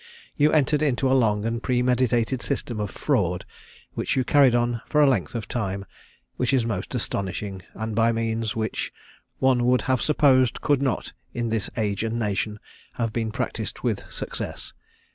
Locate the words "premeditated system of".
1.61-2.89